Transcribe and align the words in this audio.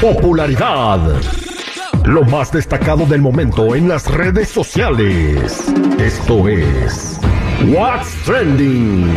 Popularidad. 0.00 0.98
Lo 2.06 2.22
más 2.22 2.50
destacado 2.50 3.04
del 3.04 3.20
momento 3.20 3.74
en 3.74 3.86
las 3.86 4.10
redes 4.10 4.48
sociales. 4.48 5.70
Esto 5.98 6.48
es 6.48 7.20
What's 7.68 8.14
Trending. 8.24 9.10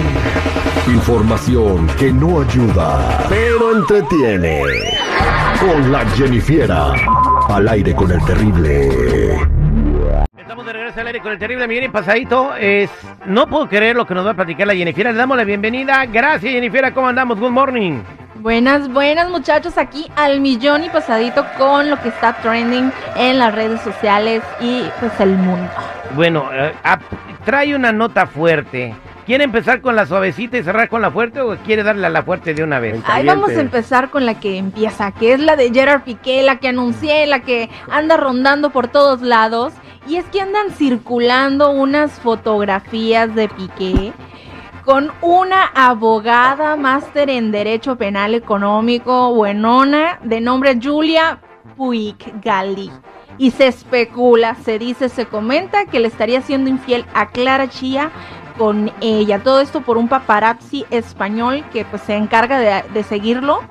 Información 0.87 1.87
que 1.97 2.11
no 2.11 2.41
ayuda, 2.41 3.25
pero 3.29 3.77
entretiene. 3.77 4.61
Con 5.61 5.89
la 5.89 6.05
Jennifiera. 6.17 6.91
Al 7.47 7.69
aire 7.69 7.95
con 7.95 8.11
el 8.11 8.23
terrible. 8.25 8.89
Estamos 10.37 10.65
de 10.65 10.73
regreso 10.73 10.99
al 10.99 11.07
aire 11.07 11.21
con 11.21 11.31
el 11.31 11.39
terrible 11.39 11.65
millón 11.65 11.85
y 11.85 11.89
pasadito. 11.89 12.55
Es, 12.57 12.89
no 13.25 13.47
puedo 13.47 13.69
creer 13.69 13.95
lo 13.95 14.05
que 14.05 14.15
nos 14.15 14.25
va 14.25 14.31
a 14.31 14.35
platicar 14.35 14.67
la 14.67 14.75
Jennifer. 14.75 15.05
Le 15.05 15.13
damos 15.13 15.37
la 15.37 15.45
bienvenida. 15.45 16.05
Gracias, 16.07 16.51
Jennifer. 16.51 16.93
¿Cómo 16.93 17.07
andamos? 17.07 17.39
Good 17.39 17.51
morning. 17.51 18.01
Buenas, 18.35 18.91
buenas 18.91 19.29
muchachos, 19.29 19.77
aquí 19.77 20.07
al 20.15 20.39
millón 20.39 20.83
y 20.83 20.89
pasadito 20.89 21.45
con 21.57 21.89
lo 21.89 22.01
que 22.01 22.09
está 22.09 22.33
trending 22.41 22.91
en 23.15 23.37
las 23.37 23.53
redes 23.53 23.79
sociales 23.81 24.41
y 24.59 24.83
pues 24.99 25.11
el 25.19 25.29
mundo. 25.37 25.69
Bueno, 26.15 26.49
eh, 26.51 26.73
ap- 26.83 27.01
trae 27.45 27.75
una 27.75 27.91
nota 27.91 28.25
fuerte. 28.25 28.95
¿Quiere 29.27 29.45
empezar 29.45 29.79
con 29.81 29.95
la 29.95 30.05
suavecita 30.05 30.57
y 30.57 30.63
cerrar 30.63 30.89
con 30.89 31.01
la 31.01 31.09
fuerte 31.11 31.39
o 31.41 31.55
quiere 31.57 31.83
darle 31.83 32.07
a 32.07 32.09
la 32.09 32.23
fuerte 32.23 32.53
de 32.53 32.63
una 32.63 32.79
vez? 32.79 33.01
Ahí 33.07 33.25
vamos 33.25 33.51
a 33.51 33.61
empezar 33.61 34.09
con 34.09 34.25
la 34.25 34.39
que 34.39 34.57
empieza, 34.57 35.11
que 35.11 35.33
es 35.33 35.39
la 35.39 35.55
de 35.55 35.71
Gerard 35.71 36.01
Piqué, 36.01 36.41
la 36.43 36.57
que 36.57 36.67
anuncié, 36.67 37.25
la 37.27 37.39
que 37.39 37.69
anda 37.89 38.17
rondando 38.17 38.71
por 38.71 38.87
todos 38.89 39.21
lados. 39.21 39.73
Y 40.05 40.17
es 40.17 40.25
que 40.25 40.41
andan 40.41 40.71
circulando 40.71 41.69
unas 41.71 42.11
fotografías 42.19 43.33
de 43.35 43.47
Piqué 43.47 44.11
con 44.85 45.11
una 45.21 45.65
abogada 45.73 46.75
máster 46.75 47.29
en 47.29 47.51
Derecho 47.51 47.95
Penal 47.95 48.35
Económico 48.35 49.33
buenona 49.33 50.19
de 50.23 50.41
nombre 50.41 50.77
Julia 50.81 51.39
Puig 51.77 52.17
Gali. 52.41 52.91
Y 53.37 53.51
se 53.51 53.67
especula, 53.67 54.55
se 54.55 54.77
dice, 54.77 55.09
se 55.09 55.25
comenta 55.25 55.85
que 55.85 55.99
le 55.99 56.07
estaría 56.07 56.41
siendo 56.41 56.69
infiel 56.69 57.05
a 57.13 57.29
Clara 57.29 57.69
Chía 57.69 58.11
con 58.57 58.91
ella. 59.01 59.39
Todo 59.39 59.61
esto 59.61 59.81
por 59.81 59.97
un 59.97 60.07
paparazzi 60.07 60.85
español 60.91 61.63
que 61.71 61.85
pues 61.85 62.03
se 62.03 62.15
encarga 62.15 62.59
de, 62.59 62.83
de 62.93 63.03
seguirlo. 63.03 63.61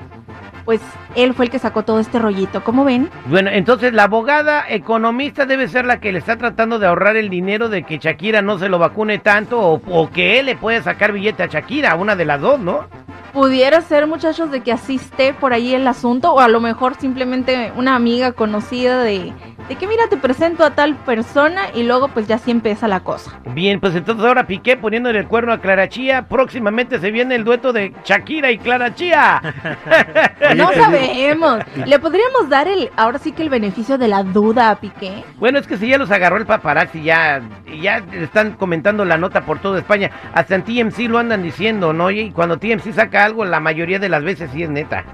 Pues 0.64 0.80
él 1.14 1.34
fue 1.34 1.46
el 1.46 1.50
que 1.50 1.58
sacó 1.58 1.82
todo 1.82 1.98
este 1.98 2.18
rollito. 2.18 2.62
¿Cómo 2.62 2.84
ven? 2.84 3.10
Bueno, 3.27 3.50
entonces 3.52 3.92
la 3.92 4.05
abogada 4.05 4.64
economista 4.68 5.46
debe 5.46 5.68
ser 5.68 5.84
la 5.84 6.00
que 6.00 6.12
le 6.12 6.18
está 6.18 6.36
tratando 6.36 6.78
de 6.78 6.86
ahorrar 6.86 7.16
el 7.16 7.28
dinero 7.28 7.68
de 7.68 7.82
que 7.82 7.98
Shakira 7.98 8.42
no 8.42 8.58
se 8.58 8.68
lo 8.68 8.78
vacune 8.78 9.18
tanto 9.18 9.60
o, 9.60 9.80
o 9.90 10.10
que 10.10 10.38
él 10.40 10.46
le 10.46 10.56
puede 10.56 10.83
sacar 10.83 11.12
billete 11.12 11.42
a 11.42 11.46
Shakira, 11.46 11.94
una 11.96 12.16
de 12.16 12.24
las 12.24 12.40
dos, 12.40 12.60
¿no? 12.60 12.86
Pudiera 13.33 13.80
ser, 13.80 14.06
muchachos, 14.06 14.50
de 14.50 14.60
que 14.60 14.72
asiste 14.72 15.33
por 15.33 15.55
ahí 15.55 15.74
el 15.74 15.86
asunto, 15.86 16.34
o 16.34 16.40
a 16.40 16.48
lo 16.48 16.60
mejor 16.60 16.96
simplemente 16.96 17.72
una 17.77 17.96
amiga 17.96 18.33
conocida 18.33 19.02
de, 19.02 19.33
de 19.68 19.77
que 19.77 19.86
mira, 19.86 20.08
te 20.08 20.16
presento 20.16 20.64
a 20.64 20.70
tal 20.70 20.96
persona 20.96 21.66
y 21.74 21.82
luego 21.82 22.08
pues 22.08 22.27
ya 22.27 22.38
sí 22.38 22.50
empieza 22.50 22.88
la 22.88 23.00
cosa. 23.00 23.38
Bien, 23.55 23.80
pues 23.80 23.95
entonces 23.95 24.24
ahora 24.24 24.46
Piqué 24.46 24.77
poniéndole 24.77 25.20
el 25.20 25.28
cuerno 25.28 25.52
a 25.52 25.58
Clara 25.58 25.89
Chía. 25.89 26.27
Próximamente 26.28 26.98
se 26.98 27.11
viene 27.11 27.34
el 27.34 27.45
dueto 27.45 27.73
de 27.73 27.92
Shakira 28.05 28.50
y 28.50 28.58
Clara 28.58 28.95
Chía. 28.95 29.40
no 30.56 30.73
sabemos. 30.73 31.61
Le 31.86 31.98
podríamos 31.98 32.48
dar 32.48 32.68
el, 32.68 32.90
ahora 32.96 33.18
sí 33.18 33.33
que 33.33 33.42
el 33.42 33.50
beneficio 33.50 33.98
de 33.98 34.08
la 34.08 34.23
duda 34.23 34.70
a 34.70 34.77
Piqué. 34.77 35.24
Bueno, 35.39 35.58
es 35.58 35.67
que 35.67 35.77
si 35.77 35.89
ya 35.89 35.98
los 35.98 36.11
agarró 36.11 36.36
el 36.36 36.46
paparazzi, 36.46 37.02
ya, 37.02 37.42
ya 37.80 38.02
están 38.12 38.52
comentando 38.52 39.05
la 39.05 39.17
nota 39.17 39.42
por 39.42 39.58
toda 39.58 39.79
España. 39.79 40.11
Hasta 40.34 40.55
en 40.55 40.62
TMC 40.62 41.08
lo 41.08 41.18
andan 41.18 41.42
diciendo, 41.42 41.92
¿no? 41.92 42.11
Y 42.11 42.30
cuando 42.33 42.58
TMC 42.58 42.92
saca 42.92 43.24
algo, 43.24 43.44
la 43.44 43.61
mayoría 43.61 43.98
de 43.98 44.08
las 44.08 44.23
veces 44.23 44.50
sí 44.52 44.62
es 44.62 44.70
neta. 44.70 45.05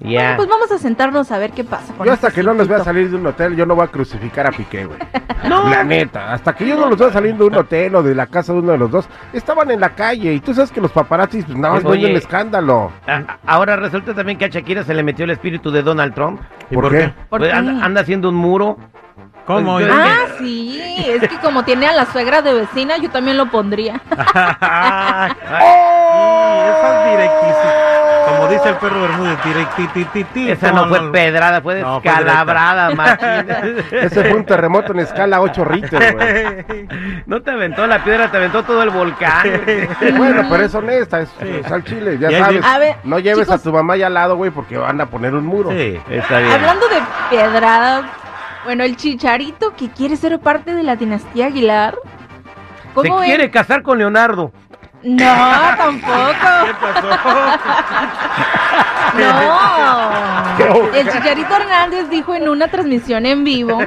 Ya. 0.00 0.20
Bueno, 0.20 0.36
pues 0.36 0.48
vamos 0.48 0.72
a 0.72 0.78
sentarnos 0.78 1.30
a 1.32 1.38
ver 1.38 1.50
qué 1.52 1.64
pasa. 1.64 1.92
con 1.94 2.06
Yo 2.06 2.12
hasta 2.12 2.28
este 2.28 2.40
que 2.40 2.46
no 2.46 2.54
les 2.54 2.68
vea 2.68 2.84
salir 2.84 3.10
de 3.10 3.16
un 3.16 3.26
hotel, 3.26 3.56
yo 3.56 3.66
no 3.66 3.74
voy 3.74 3.84
a 3.84 3.88
crucificar 3.88 4.46
a 4.46 4.50
Piqué, 4.50 4.84
güey. 4.86 4.98
No. 5.44 5.68
La 5.68 5.84
neta, 5.84 6.32
hasta 6.32 6.54
que 6.54 6.66
yo 6.66 6.74
no 6.74 6.88
los 6.88 6.98
vea 6.98 7.12
salir 7.12 7.36
de 7.36 7.44
un 7.44 7.54
hotel 7.54 7.94
o 7.96 8.02
de 8.02 8.14
la 8.14 8.26
casa 8.28 8.54
de 8.54 8.60
uno 8.60 8.72
de 8.72 8.78
los 8.78 8.90
dos, 8.90 9.06
estaban 9.34 9.70
en 9.70 9.78
la 9.78 9.90
calle 9.90 10.32
y 10.32 10.40
tú 10.40 10.54
sabes 10.54 10.70
que 10.72 10.80
los 10.80 10.90
paparazzis 10.90 11.44
pues 11.44 11.58
nada 11.58 11.74
más 11.74 11.84
Oye. 11.84 12.00
ven 12.04 12.12
el 12.12 12.16
escándalo. 12.16 12.90
A- 13.06 13.36
ahora 13.46 13.76
resulta 13.76 14.14
también 14.14 14.38
que 14.38 14.46
a 14.46 14.48
Shakira 14.48 14.84
se 14.84 14.94
le 14.94 15.02
metió 15.02 15.26
el 15.26 15.32
espíritu 15.32 15.70
de 15.70 15.82
Donald 15.82 16.14
Trump. 16.14 16.40
¿Y 16.70 16.74
¿Por 16.74 16.84
por 16.84 16.92
qué? 16.92 17.12
¿Por 17.28 17.40
Pues 17.40 17.50
qué? 17.52 17.56
anda, 17.58 17.84
anda 17.84 18.00
haciendo 18.00 18.30
un 18.30 18.36
muro. 18.36 18.78
¿Cómo? 19.46 19.74
Pues, 19.74 19.86
Ah, 19.92 20.20
sí, 20.38 20.80
es 21.06 21.28
que 21.28 21.36
como 21.40 21.62
tiene 21.64 21.88
a 21.88 21.92
la 21.92 22.06
suegra 22.06 22.40
de 22.40 22.54
vecina, 22.54 22.96
yo 22.96 23.10
también 23.10 23.36
lo 23.36 23.50
pondría. 23.50 24.00
Ay, 24.16 25.30
sí, 25.30 26.70
esas 26.70 27.10
directísimas. 27.10 27.73
Dice 28.48 28.68
el 28.70 28.76
perro 28.76 29.02
Bermúdez. 29.02 29.38
Esa 30.48 30.72
no 30.72 30.88
fue 30.88 31.12
pedrada, 31.12 31.60
fue 31.60 31.80
No, 31.80 32.00
fue 32.00 32.10
descalabrada, 32.10 32.94
machín. 32.94 33.76
Ese 33.90 34.24
fue 34.24 34.34
un 34.34 34.44
terremoto 34.44 34.92
en 34.92 35.00
escala 35.00 35.40
8 35.40 35.64
Richter, 35.64 36.14
güey. 36.14 36.88
No 37.26 37.42
te 37.42 37.50
aventó 37.50 37.86
la 37.86 38.02
piedra, 38.02 38.30
te 38.30 38.36
aventó 38.36 38.62
todo 38.62 38.82
el 38.82 38.90
volcán. 38.90 39.62
Bueno, 40.16 40.42
pero 40.50 40.64
es 40.64 40.74
honesta, 40.74 41.20
es, 41.20 41.30
es 41.40 41.70
al 41.70 41.84
chile, 41.84 42.18
ya 42.18 42.30
sabes. 42.62 42.96
no 43.04 43.18
lleves 43.18 43.50
a 43.50 43.58
tu 43.58 43.72
mamá 43.72 43.94
allá 43.94 44.06
al 44.06 44.14
lado, 44.14 44.36
güey, 44.36 44.50
porque 44.50 44.76
van 44.76 45.00
a 45.00 45.06
poner 45.06 45.34
un 45.34 45.46
muro. 45.46 45.70
Sí. 45.70 45.98
Está 46.08 46.38
bien. 46.38 46.52
Hablando 46.52 46.86
de 46.88 46.96
pedradas, 47.30 48.04
bueno, 48.64 48.84
el 48.84 48.96
chicharito 48.96 49.74
que 49.76 49.90
quiere 49.90 50.16
ser 50.16 50.38
parte 50.40 50.74
de 50.74 50.82
la 50.82 50.96
dinastía 50.96 51.46
Aguilar. 51.46 51.96
Se 52.82 52.88
¿Cómo 52.94 53.18
ven? 53.18 53.26
quiere 53.26 53.50
casar 53.50 53.82
con 53.82 53.98
Leonardo. 53.98 54.52
No, 55.04 55.76
tampoco. 55.76 56.48
No. 59.18 60.94
El 60.94 61.10
Chicharito 61.10 61.54
Hernández 61.54 62.08
dijo 62.08 62.34
en 62.34 62.48
una 62.48 62.68
transmisión 62.68 63.26
en 63.26 63.44
vivo, 63.44 63.78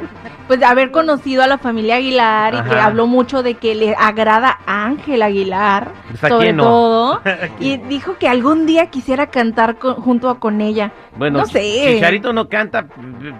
pues 0.48 0.60
de 0.60 0.66
haber 0.66 0.92
conocido 0.92 1.44
a 1.44 1.48
la 1.48 1.58
familia 1.58 1.96
Aguilar 1.98 2.54
y 2.56 2.70
que 2.70 2.76
habló 2.80 3.06
mucho 3.08 3.44
de 3.44 3.56
que 3.56 3.76
le 3.76 3.94
agrada 3.98 4.60
a 4.66 4.86
Ángel 4.86 5.22
Aguilar, 5.22 5.90
Pues, 6.10 6.24
¿a 6.24 6.30
sobre 6.30 6.46
quién 6.48 6.58
no? 6.58 6.64
todo, 6.64 7.22
y 7.60 7.78
dijo 7.78 8.16
que 8.18 8.28
algún 8.30 8.66
día 8.66 8.88
quisiera 8.88 9.28
cantar 9.28 9.76
con- 9.78 9.96
junto 9.96 10.30
a 10.30 10.40
con 10.40 10.62
ella. 10.62 10.92
Bueno, 11.18 11.40
no 11.40 11.46
sé. 11.46 11.62
Chicharito 11.96 12.32
no 12.32 12.48
canta, 12.48 12.86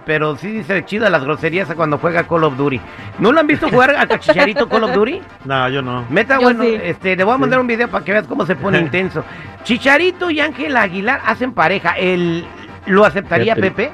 pero 0.04 0.36
sí 0.36 0.48
dice 0.48 0.84
chida 0.84 1.08
las 1.08 1.24
groserías 1.24 1.72
cuando 1.74 1.98
juega 1.98 2.24
Call 2.24 2.44
of 2.44 2.56
Duty. 2.56 2.80
¿No 3.20 3.32
lo 3.32 3.40
han 3.40 3.46
visto 3.46 3.68
jugar 3.68 3.94
a 3.96 4.18
Chicharito 4.18 4.68
Call 4.68 4.84
of 4.84 4.92
Duty? 4.92 5.20
No, 5.44 5.68
yo 5.70 5.80
no. 5.80 6.04
Meta, 6.10 6.34
Yo 6.36 6.42
bueno, 6.42 6.64
sí. 6.64 6.76
este, 6.82 7.16
le 7.16 7.24
voy 7.24 7.34
a 7.34 7.38
mandar 7.38 7.58
un 7.60 7.66
video 7.66 7.88
para 7.88 8.04
que 8.04 8.12
veas 8.12 8.26
cómo 8.26 8.44
se 8.44 8.54
pone 8.56 8.78
intenso. 8.80 9.24
Chicharito 9.64 10.30
y 10.30 10.40
Ángel 10.40 10.76
Aguilar 10.76 11.20
hacen 11.24 11.52
pareja. 11.52 11.92
El, 11.92 12.44
¿Lo 12.86 13.04
aceptaría. 13.04 13.54
Pepe? 13.54 13.90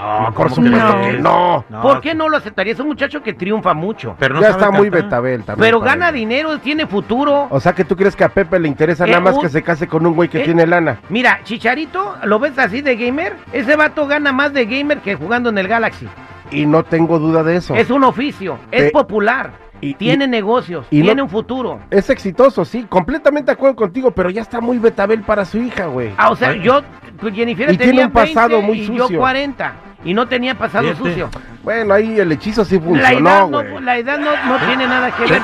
No, 0.00 0.24
por 0.26 0.34
¿cómo 0.34 0.48
supuesto 0.56 1.00
que 1.00 1.10
que 1.10 1.18
no? 1.18 1.64
¿Por 1.82 2.00
qué 2.00 2.14
no 2.14 2.28
lo 2.28 2.36
aceptaría? 2.38 2.72
Es 2.72 2.80
un 2.80 2.86
muchacho 2.88 3.22
que 3.22 3.34
triunfa 3.34 3.74
mucho. 3.74 4.16
Pero 4.18 4.34
no 4.36 4.40
ya 4.40 4.52
sabe 4.52 4.64
está 4.64 4.70
muy 4.76 4.88
betabel 4.88 5.44
también. 5.44 5.66
Pero 5.66 5.80
gana 5.80 6.08
él. 6.08 6.14
dinero, 6.14 6.58
tiene 6.58 6.86
futuro. 6.86 7.46
O 7.50 7.60
sea 7.60 7.72
que 7.74 7.84
tú 7.84 7.96
crees 7.96 8.16
que 8.16 8.24
a 8.24 8.28
Pepe 8.30 8.58
le 8.58 8.68
interesa 8.68 9.04
Eh, 9.04 9.08
nada 9.10 9.20
más 9.20 9.34
un- 9.36 9.42
que 9.42 9.48
se 9.48 9.62
case 9.62 9.86
con 9.86 10.06
un 10.06 10.14
güey 10.14 10.28
que 10.28 10.40
eh, 10.40 10.44
tiene 10.44 10.66
lana. 10.66 10.98
Mira, 11.08 11.40
Chicharito, 11.44 12.16
¿lo 12.24 12.38
ves 12.38 12.58
así 12.58 12.80
de 12.80 12.96
gamer? 12.96 13.36
Ese 13.52 13.76
vato 13.76 14.06
gana 14.06 14.32
más 14.32 14.52
de 14.52 14.64
gamer 14.64 14.98
que 15.00 15.14
jugando 15.16 15.50
en 15.50 15.58
el 15.58 15.68
Galaxy. 15.68 16.08
Y 16.50 16.66
no 16.66 16.82
tengo 16.82 17.18
duda 17.18 17.42
de 17.42 17.56
eso. 17.56 17.74
Es 17.74 17.90
un 17.90 18.02
oficio, 18.04 18.58
es 18.72 18.84
Pe- 18.84 18.90
popular, 18.90 19.52
y- 19.80 19.94
tiene 19.94 20.26
negocios, 20.26 20.86
y 20.90 20.98
no- 20.98 21.04
tiene 21.04 21.22
un 21.22 21.28
futuro. 21.28 21.78
Es 21.90 22.10
exitoso, 22.10 22.64
sí, 22.64 22.86
completamente 22.88 23.46
de 23.46 23.52
acuerdo 23.52 23.76
contigo, 23.76 24.10
pero 24.10 24.30
ya 24.30 24.42
está 24.42 24.60
muy 24.60 24.78
betabel 24.78 25.20
para 25.22 25.44
su 25.44 25.58
hija, 25.58 25.86
güey. 25.86 26.10
Ah, 26.16 26.30
o 26.30 26.36
sea, 26.36 26.48
Ay. 26.48 26.60
yo, 26.62 26.80
Jennifer 27.22 27.70
Y 27.70 27.76
tiene 27.76 27.92
tenía 27.92 28.06
un 28.06 28.12
pasado 28.12 28.48
20 28.62 28.66
muy 28.66 28.80
y 28.80 28.86
yo 28.96 29.02
sucio. 29.04 29.18
40. 29.18 29.74
Y 30.04 30.14
no 30.14 30.26
tenía 30.26 30.56
pasado 30.56 30.84
Fíjate. 30.88 31.08
sucio. 31.10 31.30
Bueno, 31.62 31.92
ahí 31.92 32.18
el 32.18 32.32
hechizo 32.32 32.64
sí 32.64 32.76
La 32.76 32.80
funcionó, 32.82 33.30
edad, 33.30 33.40
no, 33.48 33.48
güey. 33.48 33.80
la 33.84 33.98
edad 33.98 34.18
no, 34.18 34.30
no 34.46 34.66
tiene 34.66 34.86
nada 34.86 35.10
que 35.14 35.26
ver. 35.26 35.42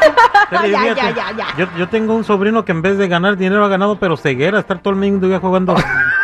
Pero 0.48 0.66
Ya, 0.66 0.80
fíjate, 0.80 1.00
ya, 1.00 1.10
ya, 1.14 1.32
ya. 1.36 1.46
Yo, 1.58 1.66
yo 1.76 1.88
tengo 1.88 2.14
un 2.14 2.24
sobrino 2.24 2.64
que 2.64 2.72
en 2.72 2.80
vez 2.80 2.96
de 2.96 3.06
ganar 3.06 3.36
dinero 3.36 3.64
ha 3.64 3.68
ganado, 3.68 3.98
pero 3.98 4.16
ceguera, 4.16 4.58
estar 4.58 4.78
todo 4.78 4.94
el 4.94 5.00
mundo 5.00 5.28
día 5.28 5.40
jugando 5.40 5.74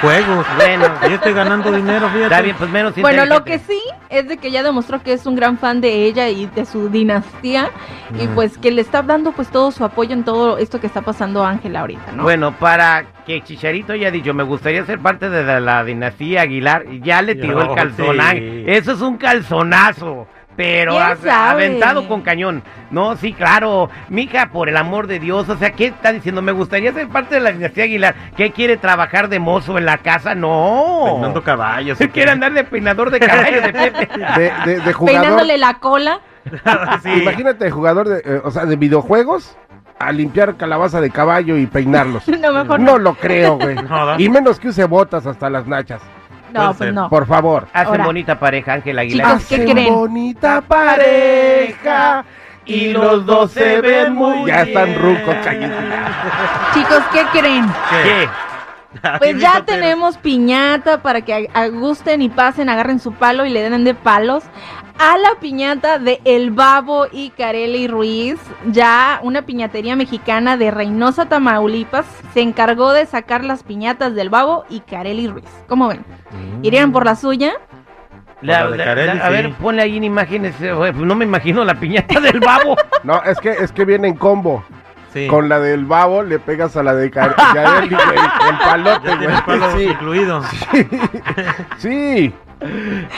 juegos. 0.00 0.46
Bueno. 0.56 0.84
Yo 1.02 1.14
estoy 1.16 1.32
ganando 1.32 1.70
dinero, 1.72 2.08
fíjate. 2.08 2.24
Está 2.24 2.40
bien, 2.40 2.56
pues 2.56 2.70
menos 2.70 2.94
Bueno, 2.96 3.26
lo 3.26 3.44
que 3.44 3.58
sí 3.58 3.80
es 4.08 4.28
de 4.28 4.36
que 4.38 4.50
ya 4.50 4.62
demostró 4.62 5.02
que 5.02 5.12
es 5.12 5.26
un 5.26 5.36
gran 5.36 5.58
fan 5.58 5.80
de 5.80 6.04
ella 6.04 6.28
y 6.28 6.46
de 6.46 6.64
su 6.64 6.88
dinastía 6.88 7.70
y 8.18 8.26
Mm. 8.26 8.34
pues 8.34 8.58
que 8.58 8.70
le 8.70 8.80
está 8.80 9.02
dando 9.02 9.32
pues 9.32 9.48
todo 9.48 9.70
su 9.70 9.84
apoyo 9.84 10.12
en 10.12 10.24
todo 10.24 10.58
esto 10.58 10.80
que 10.80 10.86
está 10.86 11.02
pasando 11.02 11.44
a 11.44 11.50
Ángela 11.50 11.80
ahorita, 11.80 12.12
¿no? 12.12 12.22
Bueno, 12.22 12.52
para 12.52 13.04
que 13.26 13.42
Chicharito 13.42 13.92
haya 13.92 14.10
dicho, 14.10 14.32
me 14.32 14.42
gustaría 14.42 14.84
ser 14.86 14.98
parte 15.00 15.28
de 15.28 15.44
la, 15.44 15.60
la 15.60 15.84
dinastía 15.84 16.42
Aguilar, 16.42 16.84
ya 17.02 17.20
le 17.22 17.34
tiró 17.34 17.76
el 17.76 17.92
sí. 17.94 18.64
Eso 18.66 18.92
es 18.92 19.00
un 19.00 19.16
calzonazo. 19.16 20.26
Pero 20.58 20.96
¿Quién 21.20 21.30
a- 21.30 21.50
aventado 21.52 22.08
con 22.08 22.20
cañón. 22.22 22.64
No, 22.90 23.14
sí, 23.16 23.32
claro. 23.32 23.90
Mija, 24.08 24.50
por 24.50 24.68
el 24.68 24.76
amor 24.76 25.06
de 25.06 25.20
Dios. 25.20 25.48
O 25.48 25.56
sea, 25.56 25.70
¿qué 25.70 25.86
está 25.86 26.12
diciendo? 26.12 26.42
Me 26.42 26.50
gustaría 26.50 26.92
ser 26.92 27.06
parte 27.08 27.36
de 27.36 27.40
la 27.40 27.52
dinastía 27.52 27.84
Aguilar. 27.84 28.14
¿Qué 28.36 28.50
quiere 28.50 28.76
trabajar 28.76 29.28
de 29.28 29.38
mozo 29.38 29.78
en 29.78 29.84
la 29.86 29.98
casa? 29.98 30.34
No. 30.34 31.04
Peinando 31.12 31.44
caballos. 31.44 31.96
Quiere 32.12 32.32
andar 32.32 32.52
de 32.52 32.64
peinador 32.64 33.10
de 33.12 33.20
caballo 33.20 33.62
de 33.62 33.72
Pepe. 33.72 34.08
De, 34.36 34.52
de, 34.66 34.80
de 34.80 34.92
jugador. 34.92 35.20
Peinándole 35.22 35.58
la 35.58 35.74
cola. 35.74 36.20
Sí. 37.04 37.10
Imagínate, 37.22 37.64
de 37.66 37.70
jugador 37.70 38.08
de, 38.08 38.18
eh, 38.24 38.40
o 38.42 38.50
sea, 38.50 38.64
de 38.66 38.74
videojuegos 38.74 39.56
a 40.00 40.10
limpiar 40.12 40.56
calabaza 40.56 41.00
de 41.00 41.10
caballo 41.10 41.56
y 41.56 41.66
peinarlos. 41.66 42.26
No, 42.26 42.52
mejor 42.52 42.80
No 42.80 42.98
lo 42.98 43.14
creo, 43.14 43.58
güey. 43.58 43.76
No. 43.76 44.18
Y 44.18 44.28
menos 44.28 44.58
que 44.58 44.68
use 44.68 44.84
botas 44.86 45.24
hasta 45.26 45.48
las 45.50 45.66
nachas. 45.66 46.00
No, 46.52 46.74
pues 46.74 46.92
no. 46.92 47.08
Por 47.08 47.26
favor. 47.26 47.66
Hacen 47.72 47.88
Ahora. 47.92 48.04
bonita 48.04 48.38
pareja, 48.38 48.74
Ángel 48.74 48.98
Aguilar. 48.98 49.26
Chicos, 49.38 49.48
¿qué 49.48 49.54
Hacen 49.56 49.70
creen? 49.70 49.94
bonita 49.94 50.60
pareja 50.62 52.24
y 52.64 52.88
los 52.92 53.24
dos 53.24 53.50
se 53.52 53.80
ven 53.80 54.14
muy 54.14 54.46
Ya 54.46 54.62
están 54.62 54.94
rucos. 54.94 55.34
Chicos, 56.74 57.02
¿qué 57.12 57.24
creen? 57.38 57.66
¿Qué? 58.02 58.28
Pues 59.18 59.38
ya 59.38 59.64
tenemos 59.64 60.16
piñata 60.16 61.02
para 61.02 61.20
que 61.20 61.48
gusten 61.72 62.22
y 62.22 62.28
pasen, 62.28 62.68
agarren 62.68 63.00
su 63.00 63.12
palo 63.12 63.44
y 63.44 63.50
le 63.50 63.68
den 63.68 63.84
de 63.84 63.94
palos 63.94 64.44
a 64.98 65.16
la 65.18 65.38
piñata 65.40 65.98
de 65.98 66.20
El 66.24 66.50
Babo 66.50 67.06
y 67.12 67.30
Carely 67.30 67.86
Ruiz. 67.86 68.38
Ya 68.66 69.20
una 69.22 69.42
piñatería 69.42 69.94
mexicana 69.94 70.56
de 70.56 70.70
Reynosa, 70.70 71.26
Tamaulipas, 71.26 72.06
se 72.34 72.40
encargó 72.40 72.92
de 72.92 73.06
sacar 73.06 73.44
las 73.44 73.62
piñatas 73.62 74.14
del 74.14 74.30
Babo 74.30 74.64
y 74.68 74.80
Carely 74.80 75.28
Ruiz. 75.28 75.44
¿Cómo 75.68 75.88
ven? 75.88 76.04
¿Irían 76.62 76.90
por 76.90 77.04
la 77.04 77.14
suya? 77.14 77.52
La- 78.40 78.64
la 78.64 78.70
de 78.70 78.76
la- 78.78 78.84
Carelli, 78.84 79.18
la- 79.18 79.26
a 79.26 79.30
ver, 79.30 79.52
ponle 79.54 79.82
ahí 79.82 79.96
en 79.98 80.04
imágenes. 80.04 80.54
eh, 80.60 80.72
pues 80.74 80.94
no 80.96 81.14
me 81.14 81.24
imagino 81.24 81.64
la 81.64 81.74
piñata 81.74 82.20
del 82.20 82.40
babo. 82.40 82.76
No, 83.04 83.22
es 83.22 83.38
que, 83.38 83.50
es 83.50 83.70
que 83.70 83.84
viene 83.84 84.08
en 84.08 84.16
combo. 84.16 84.64
Sí. 85.12 85.26
Con 85.26 85.48
la 85.48 85.58
del 85.58 85.86
babo 85.86 86.22
le 86.22 86.38
pegas 86.38 86.76
a 86.76 86.82
la 86.82 86.94
de 86.94 87.10
Yareli, 87.10 87.88
güey. 87.94 88.18
El 88.50 88.58
palote, 88.58 89.16
tiene 89.16 89.34
el 89.34 89.42
palo 89.42 89.70
güey. 89.72 89.88
incluido. 89.90 90.42
Sí. 90.42 90.88
sí. 91.78 92.34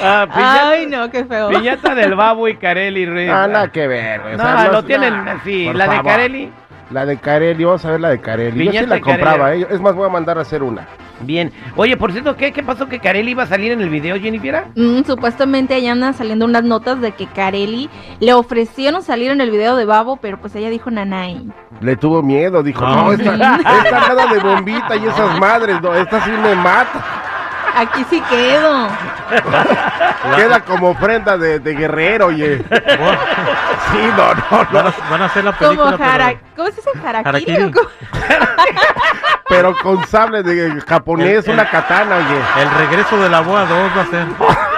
Ah, 0.03 0.27
piñata, 0.33 0.69
Ay, 0.69 0.87
no, 0.87 1.11
qué 1.11 1.25
feo. 1.25 1.49
piñata 1.49 1.95
del 1.95 2.15
babo 2.15 2.47
y 2.47 2.57
Carelli 2.57 3.07
Ruiz. 3.07 3.31
Ah, 3.31 3.49
nada 3.49 3.69
que 3.73 3.87
ver, 3.89 4.21
güey. 4.21 4.35
O 4.35 4.37
No, 4.37 4.43
sea, 4.45 4.69
lo 4.71 4.85
tienen, 4.85 5.25
nah, 5.25 5.39
sí, 5.43 5.65
por 5.67 5.77
la 5.77 5.85
de 5.85 5.97
favor. 5.97 6.13
Carelli. 6.13 6.53
La 6.91 7.07
de 7.07 7.17
Carelli, 7.19 7.65
vamos 7.65 7.85
a 7.85 7.91
ver 7.93 8.01
la 8.01 8.09
de 8.11 8.21
Carelli. 8.21 8.65
Yo 8.67 8.71
sí 8.73 8.79
Piñata 8.79 8.87
la 8.89 8.95
de 8.97 9.01
Carelli. 9.01 9.23
compraba, 9.25 9.55
¿eh? 9.55 9.67
Es 9.71 9.81
más, 9.81 9.95
voy 9.95 10.07
a 10.07 10.11
mandar 10.11 10.39
a 10.39 10.43
hacer 10.43 10.63
una. 10.63 10.87
Bien. 11.21 11.53
Oye, 11.77 11.97
por 11.97 12.13
cierto, 12.13 12.37
¿qué, 12.37 12.53
qué 12.53 12.63
pasó 12.63 12.89
que 12.89 12.99
Carelli 12.99 13.33
iba 13.33 13.43
a 13.43 13.47
salir 13.47 13.73
en 13.73 13.81
el 13.81 13.89
video, 13.91 14.19
Jennifer? 14.19 14.65
Mm, 14.75 15.03
supuestamente 15.05 15.75
allá 15.75 15.93
andan 15.93 16.15
saliendo 16.15 16.45
unas 16.47 16.65
notas 16.65 17.01
de 17.01 17.13
que 17.13 17.27
Carelli 17.27 17.91
le 18.21 18.33
ofrecieron 18.33 19.03
salir 19.03 19.31
en 19.31 19.41
el 19.41 19.51
video 19.51 19.77
de 19.77 19.85
Babo, 19.85 20.17
pero 20.17 20.41
pues 20.41 20.55
ella 20.57 20.71
dijo 20.71 20.91
nanay. 20.91 21.47
Le 21.81 21.97
tuvo 21.97 22.23
miedo, 22.23 22.63
dijo, 22.63 22.85
No. 22.87 23.05
no, 23.05 23.13
esta, 23.13 23.35
esta 23.35 23.91
nada 24.09 24.27
de 24.33 24.39
bombita 24.41 24.97
y 24.97 25.07
esas 25.07 25.39
madres, 25.39 25.81
no, 25.83 25.95
esta 25.95 26.25
sí 26.25 26.31
me 26.31 26.55
mata. 26.55 27.05
Aquí 27.77 28.05
sí 28.11 28.21
quedo. 28.29 28.89
Queda 30.37 30.61
como 30.65 30.91
ofrenda 30.91 31.39
de, 31.39 31.61
de 31.61 31.75
guerrero, 31.75 32.27
oye. 32.27 32.59
Sí, 32.59 33.99
no, 34.17 34.35
no, 34.35 34.43
Van 34.51 34.69
no. 34.73 34.79
a, 34.81 34.95
van 35.11 35.23
a 35.23 35.25
hacer 35.27 35.45
la 35.45 35.53
Como 35.53 35.71
película, 35.85 35.97
jara... 35.99 36.27
pero 36.29 36.41
¿Cómo 36.57 36.69
se 36.71 36.77
dice? 36.77 36.91
¿Harakiri? 37.07 37.71
Pero 39.51 39.75
con 39.83 40.03
sable 40.07 40.43
de 40.43 40.81
japonés, 40.87 41.47
El- 41.47 41.53
una 41.55 41.63
el- 41.65 41.69
katana, 41.69 42.17
oye. 42.17 42.63
el 42.63 42.71
regreso 42.89 43.21
de 43.21 43.29
la 43.29 43.41
boa 43.41 43.67
2 43.67 43.91
va 43.97 44.03
a 44.03 44.07
ser. 44.07 44.27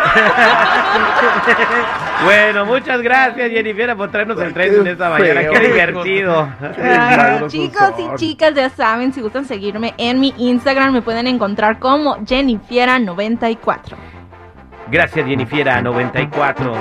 Bueno, 2.24 2.64
muchas 2.66 3.02
gracias, 3.02 3.50
Jennifer, 3.50 3.96
por 3.96 4.10
traernos 4.10 4.40
el 4.40 4.52
tren 4.52 4.84
de 4.84 4.92
esta 4.92 5.10
mañana. 5.10 5.40
Qué 5.50 5.58
divertido. 5.58 6.48
Ay, 6.80 7.16
Madrosos 7.16 7.52
chicos 7.52 7.92
y 7.98 8.14
chicas, 8.16 8.54
ya 8.54 8.70
saben, 8.70 9.12
si 9.12 9.20
gustan 9.20 9.44
seguirme 9.44 9.92
en 9.98 10.20
mi 10.20 10.32
Instagram, 10.38 10.92
me 10.92 11.02
pueden 11.02 11.26
encontrar 11.26 11.78
como 11.80 12.16
Jennifiera94. 12.18 13.96
Gracias, 14.88 15.26
Jennifer, 15.26 15.82
94. 15.82 16.74